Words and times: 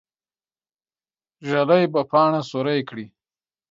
ږلۍ 1.49 1.83
به 1.93 2.01
پاڼه 2.11 2.41
سوری 2.49 2.79
کړي. 2.89 3.05